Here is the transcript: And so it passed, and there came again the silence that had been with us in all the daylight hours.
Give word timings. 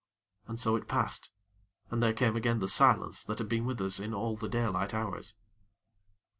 And 0.47 0.59
so 0.59 0.75
it 0.75 0.87
passed, 0.87 1.29
and 1.91 2.01
there 2.01 2.11
came 2.11 2.35
again 2.35 2.57
the 2.57 2.67
silence 2.67 3.23
that 3.23 3.37
had 3.37 3.47
been 3.47 3.65
with 3.65 3.79
us 3.79 3.99
in 3.99 4.15
all 4.15 4.35
the 4.35 4.49
daylight 4.49 4.95
hours. 4.95 5.35